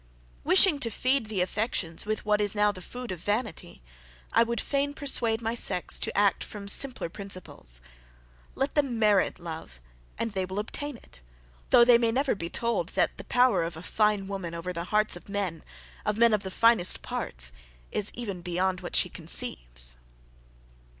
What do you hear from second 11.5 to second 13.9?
though they may never be told that: "The power of a